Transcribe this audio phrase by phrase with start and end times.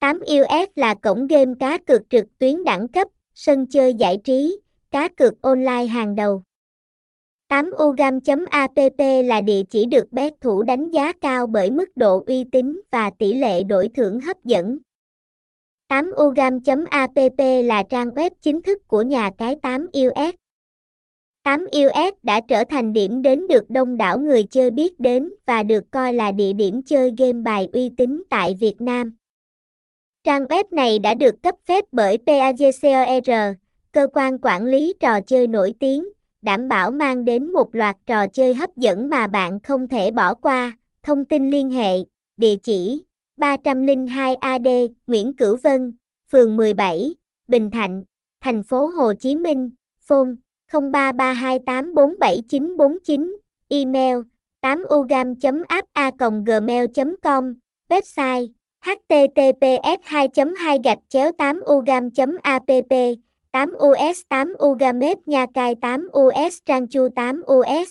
[0.00, 5.08] 8US là cổng game cá cược trực tuyến đẳng cấp, sân chơi giải trí, cá
[5.08, 6.42] cược online hàng đầu.
[7.48, 12.80] 8ugam.app là địa chỉ được bet thủ đánh giá cao bởi mức độ uy tín
[12.90, 14.78] và tỷ lệ đổi thưởng hấp dẫn.
[15.88, 20.32] 8ugam.app là trang web chính thức của nhà cái 8US.
[21.44, 25.84] 8US đã trở thành điểm đến được đông đảo người chơi biết đến và được
[25.90, 29.16] coi là địa điểm chơi game bài uy tín tại Việt Nam.
[30.28, 33.30] Trang web này đã được cấp phép bởi PAGCOR,
[33.92, 36.08] cơ quan quản lý trò chơi nổi tiếng,
[36.42, 40.34] đảm bảo mang đến một loạt trò chơi hấp dẫn mà bạn không thể bỏ
[40.34, 40.76] qua.
[41.02, 41.96] Thông tin liên hệ,
[42.36, 43.04] địa chỉ
[43.36, 44.66] 302 AD
[45.06, 45.96] Nguyễn Cửu Vân,
[46.32, 47.14] phường 17,
[47.46, 48.04] Bình Thạnh,
[48.40, 49.70] thành phố Hồ Chí Minh,
[50.00, 50.30] phone
[50.72, 53.36] 0332847949,
[53.68, 54.16] email
[54.62, 57.54] 8ugam.app.gmail.com,
[57.88, 60.28] website https 2
[60.58, 62.10] 2 gạch chéo 8 ugam
[62.42, 63.14] app 8
[64.08, 66.00] us 8 ugamet nha cai 8
[66.46, 67.88] us trang chu 8 us